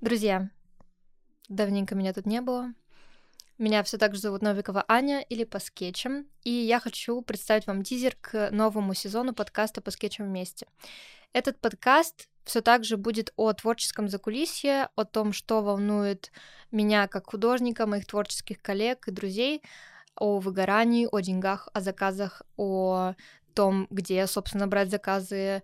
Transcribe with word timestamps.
Друзья, 0.00 0.48
давненько 1.50 1.94
меня 1.94 2.14
тут 2.14 2.24
не 2.24 2.40
было. 2.40 2.72
Меня 3.58 3.82
все 3.82 3.98
так 3.98 4.14
же 4.14 4.20
зовут 4.22 4.40
Новикова 4.40 4.82
Аня 4.88 5.20
или 5.20 5.44
по 5.44 5.58
скетчам, 5.58 6.26
и 6.42 6.50
я 6.50 6.80
хочу 6.80 7.20
представить 7.20 7.66
вам 7.66 7.82
тизер 7.82 8.16
к 8.18 8.48
новому 8.50 8.94
сезону 8.94 9.34
подкаста 9.34 9.82
по 9.82 9.90
скетчам 9.90 10.24
вместе. 10.24 10.66
Этот 11.34 11.60
подкаст 11.60 12.30
все 12.44 12.62
так 12.62 12.82
же 12.84 12.96
будет 12.96 13.34
о 13.36 13.52
творческом 13.52 14.08
закулисье, 14.08 14.88
о 14.96 15.04
том, 15.04 15.34
что 15.34 15.60
волнует 15.60 16.32
меня 16.70 17.06
как 17.06 17.28
художника, 17.28 17.86
моих 17.86 18.06
творческих 18.06 18.62
коллег 18.62 19.06
и 19.06 19.10
друзей, 19.10 19.62
о 20.14 20.38
выгорании, 20.38 21.08
о 21.12 21.20
деньгах, 21.20 21.68
о 21.74 21.82
заказах, 21.82 22.40
о 22.56 23.12
том, 23.54 23.86
где, 23.90 24.26
собственно, 24.26 24.66
брать 24.66 24.90
заказы, 24.90 25.62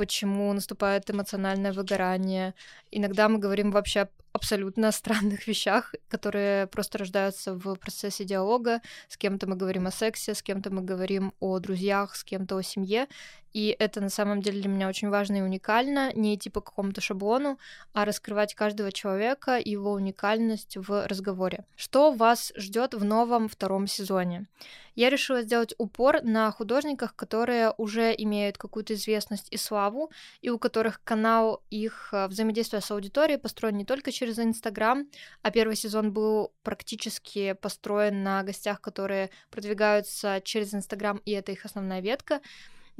почему 0.00 0.50
наступает 0.54 1.10
эмоциональное 1.10 1.74
выгорание. 1.74 2.54
Иногда 2.90 3.28
мы 3.28 3.38
говорим 3.38 3.70
вообще 3.70 4.08
абсолютно 4.32 4.92
странных 5.00 5.46
вещах, 5.46 5.94
которые 6.08 6.66
просто 6.68 6.96
рождаются 6.96 7.52
в 7.52 7.74
процессе 7.74 8.24
диалога. 8.24 8.80
С 9.08 9.18
кем-то 9.18 9.46
мы 9.46 9.56
говорим 9.56 9.86
о 9.86 9.90
сексе, 9.90 10.34
с 10.34 10.42
кем-то 10.42 10.70
мы 10.70 10.80
говорим 10.80 11.34
о 11.38 11.58
друзьях, 11.58 12.16
с 12.16 12.24
кем-то 12.24 12.56
о 12.56 12.62
семье. 12.62 13.08
И 13.52 13.74
это 13.78 14.00
на 14.00 14.10
самом 14.10 14.42
деле 14.42 14.60
для 14.60 14.68
меня 14.68 14.88
очень 14.88 15.08
важно 15.08 15.36
и 15.36 15.40
уникально, 15.42 16.12
не 16.14 16.34
идти 16.34 16.50
по 16.50 16.60
какому-то 16.60 17.00
шаблону, 17.00 17.58
а 17.92 18.04
раскрывать 18.04 18.54
каждого 18.54 18.92
человека 18.92 19.58
и 19.58 19.70
его 19.70 19.92
уникальность 19.92 20.76
в 20.76 21.06
разговоре. 21.06 21.64
Что 21.76 22.12
вас 22.12 22.52
ждет 22.56 22.94
в 22.94 23.04
новом 23.04 23.48
втором 23.48 23.86
сезоне? 23.86 24.46
Я 24.94 25.08
решила 25.08 25.42
сделать 25.42 25.74
упор 25.78 26.22
на 26.22 26.50
художниках, 26.50 27.14
которые 27.16 27.72
уже 27.78 28.14
имеют 28.16 28.58
какую-то 28.58 28.94
известность 28.94 29.48
и 29.50 29.56
славу, 29.56 30.10
и 30.42 30.50
у 30.50 30.58
которых 30.58 31.02
канал 31.04 31.62
их 31.70 32.10
э, 32.12 32.26
взаимодействия 32.26 32.80
с 32.80 32.90
аудиторией 32.90 33.38
построен 33.38 33.76
не 33.76 33.84
только 33.84 34.12
через 34.12 34.38
Инстаграм, 34.38 35.06
а 35.42 35.50
первый 35.50 35.76
сезон 35.76 36.12
был 36.12 36.52
практически 36.62 37.54
построен 37.54 38.22
на 38.22 38.42
гостях, 38.42 38.80
которые 38.80 39.30
продвигаются 39.50 40.40
через 40.44 40.74
Инстаграм, 40.74 41.20
и 41.24 41.32
это 41.32 41.52
их 41.52 41.64
основная 41.64 42.00
ветка 42.00 42.40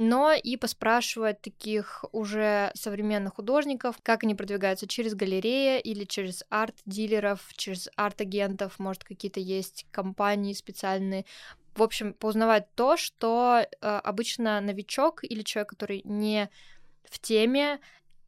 но 0.01 0.33
и 0.33 0.57
поспрашивать 0.57 1.41
таких 1.41 2.03
уже 2.11 2.71
современных 2.73 3.35
художников, 3.35 3.97
как 4.01 4.23
они 4.23 4.33
продвигаются 4.33 4.87
через 4.87 5.13
галереи 5.13 5.79
или 5.79 6.05
через 6.05 6.43
арт-дилеров, 6.49 7.39
через 7.55 7.87
арт-агентов, 7.95 8.79
может, 8.79 9.03
какие-то 9.03 9.39
есть 9.39 9.85
компании 9.91 10.53
специальные, 10.53 11.25
в 11.75 11.83
общем, 11.83 12.15
поузнавать 12.15 12.65
то, 12.73 12.97
что 12.97 13.59
э, 13.59 13.67
обычно 14.03 14.59
новичок 14.59 15.23
или 15.23 15.43
человек, 15.43 15.69
который 15.69 16.01
не 16.03 16.49
в 17.03 17.19
теме, 17.19 17.79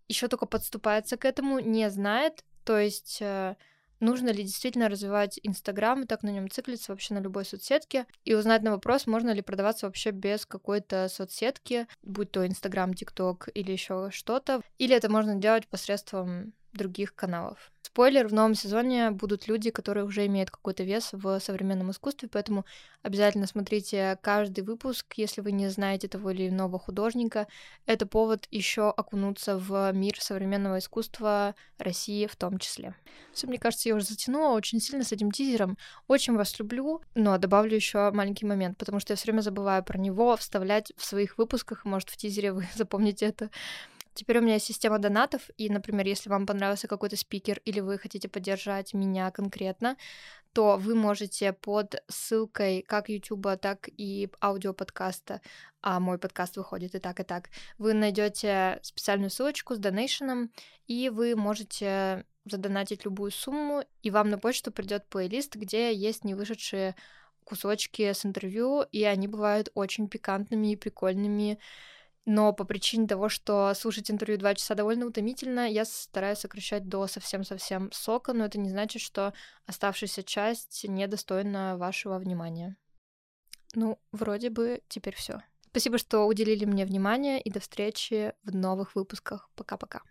еще 0.07 0.27
только 0.27 0.45
подступается 0.45 1.17
к 1.17 1.25
этому, 1.25 1.57
не 1.57 1.89
знает. 1.89 2.45
То 2.65 2.77
есть 2.77 3.17
э, 3.19 3.55
нужно 4.03 4.29
ли 4.29 4.43
действительно 4.43 4.89
развивать 4.89 5.39
Инстаграм 5.43 6.01
и 6.03 6.05
так 6.05 6.23
на 6.23 6.29
нем 6.29 6.49
циклиться 6.49 6.91
вообще 6.91 7.13
на 7.13 7.19
любой 7.19 7.45
соцсетке, 7.45 8.05
и 8.25 8.35
узнать 8.35 8.61
на 8.61 8.71
вопрос, 8.71 9.07
можно 9.07 9.31
ли 9.31 9.41
продаваться 9.41 9.85
вообще 9.85 10.11
без 10.11 10.45
какой-то 10.45 11.07
соцсетки, 11.09 11.87
будь 12.03 12.31
то 12.31 12.45
Инстаграм, 12.45 12.93
ТикТок 12.93 13.49
или 13.53 13.71
еще 13.71 14.09
что-то, 14.11 14.61
или 14.77 14.95
это 14.95 15.09
можно 15.09 15.35
делать 15.35 15.67
посредством 15.67 16.53
других 16.73 17.15
каналов. 17.15 17.71
Спойлер, 17.85 18.27
в 18.27 18.33
новом 18.33 18.55
сезоне 18.55 19.11
будут 19.11 19.47
люди, 19.47 19.69
которые 19.69 20.05
уже 20.05 20.25
имеют 20.25 20.49
какой-то 20.49 20.83
вес 20.83 21.09
в 21.11 21.39
современном 21.39 21.91
искусстве, 21.91 22.27
поэтому 22.27 22.65
обязательно 23.03 23.45
смотрите 23.45 24.17
каждый 24.21 24.63
выпуск, 24.63 25.13
если 25.15 25.41
вы 25.41 25.51
не 25.51 25.69
знаете 25.69 26.07
того 26.07 26.31
или 26.31 26.47
иного 26.49 26.79
художника. 26.79 27.45
Это 27.85 28.07
повод 28.07 28.47
еще 28.49 28.89
окунуться 28.89 29.59
в 29.59 29.91
мир 29.91 30.19
современного 30.19 30.79
искусства 30.79 31.53
России 31.77 32.25
в 32.25 32.35
том 32.35 32.57
числе. 32.57 32.95
Все, 33.33 33.45
мне 33.45 33.59
кажется, 33.59 33.89
я 33.89 33.95
уже 33.95 34.05
затянула 34.05 34.55
очень 34.55 34.79
сильно 34.79 35.03
с 35.03 35.11
этим 35.11 35.29
тизером. 35.29 35.77
Очень 36.07 36.35
вас 36.35 36.57
люблю, 36.57 37.01
но 37.13 37.37
добавлю 37.37 37.75
еще 37.75 38.09
маленький 38.11 38.47
момент, 38.47 38.77
потому 38.77 39.01
что 39.01 39.11
я 39.13 39.17
все 39.17 39.25
время 39.25 39.41
забываю 39.41 39.83
про 39.83 39.99
него 39.99 40.35
вставлять 40.37 40.93
в 40.97 41.05
своих 41.05 41.37
выпусках, 41.37 41.85
может, 41.85 42.09
в 42.09 42.17
тизере 42.17 42.53
вы 42.53 42.67
запомните 42.75 43.27
это. 43.27 43.51
Теперь 44.13 44.37
у 44.37 44.41
меня 44.41 44.55
есть 44.55 44.65
система 44.65 44.99
донатов, 44.99 45.49
и, 45.57 45.69
например, 45.69 46.05
если 46.05 46.29
вам 46.29 46.45
понравился 46.45 46.87
какой-то 46.87 47.17
спикер 47.17 47.59
или 47.65 47.79
вы 47.79 47.97
хотите 47.97 48.29
поддержать 48.29 48.93
меня 48.93 49.31
конкретно, 49.31 49.97
то 50.53 50.77
вы 50.77 50.93
можете 50.93 51.51
под 51.51 52.03
ссылкой 52.07 52.83
как 52.87 53.09
YouTube, 53.09 53.59
так 53.59 53.89
и 53.97 54.29
аудиоподкаста, 54.41 55.41
а 55.81 55.99
мой 55.99 56.19
подкаст 56.19 56.57
выходит 56.57 56.93
и 56.95 56.99
так, 56.99 57.19
и 57.19 57.23
так, 57.23 57.49
вы 57.79 57.93
найдете 57.93 58.79
специальную 58.83 59.31
ссылочку 59.31 59.73
с 59.75 59.79
донейшеном, 59.79 60.51
и 60.87 61.09
вы 61.09 61.35
можете 61.35 62.25
задонатить 62.45 63.05
любую 63.05 63.31
сумму, 63.31 63.83
и 64.03 64.11
вам 64.11 64.29
на 64.29 64.37
почту 64.37 64.71
придет 64.71 65.07
плейлист, 65.07 65.55
где 65.55 65.93
есть 65.93 66.23
не 66.23 66.35
вышедшие 66.35 66.95
кусочки 67.43 68.13
с 68.13 68.25
интервью, 68.25 68.83
и 68.91 69.03
они 69.03 69.27
бывают 69.27 69.69
очень 69.73 70.07
пикантными 70.07 70.71
и 70.71 70.75
прикольными, 70.75 71.59
но 72.25 72.53
по 72.53 72.63
причине 72.63 73.07
того, 73.07 73.27
что 73.29 73.73
слушать 73.73 74.09
интервью 74.09 74.37
два 74.37 74.55
часа 74.55 74.75
довольно 74.75 75.05
утомительно, 75.05 75.69
я 75.69 75.83
стараюсь 75.85 76.39
сокращать 76.39 76.87
до 76.87 77.07
совсем-совсем 77.07 77.91
сока, 77.91 78.33
но 78.33 78.45
это 78.45 78.57
не 78.57 78.69
значит, 78.69 79.01
что 79.01 79.33
оставшаяся 79.65 80.23
часть 80.23 80.85
недостойна 80.87 81.77
вашего 81.77 82.17
внимания. 82.19 82.77
Ну, 83.75 83.99
вроде 84.11 84.49
бы 84.49 84.81
теперь 84.87 85.15
все. 85.15 85.41
Спасибо, 85.67 85.97
что 85.97 86.25
уделили 86.25 86.65
мне 86.65 86.85
внимание, 86.85 87.41
и 87.41 87.49
до 87.49 87.59
встречи 87.59 88.33
в 88.43 88.55
новых 88.55 88.95
выпусках. 88.95 89.49
Пока-пока. 89.55 90.01